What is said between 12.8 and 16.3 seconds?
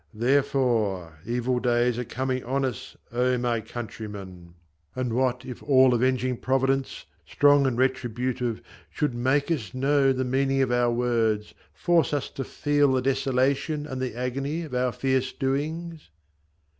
The desolation and the agony Of our fierce doings